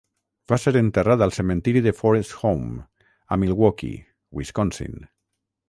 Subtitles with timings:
[0.51, 2.79] Va ser enterrat al cementiri de Forest Home,
[3.35, 4.03] a Milwaukee
[4.41, 5.01] (Wisconsin).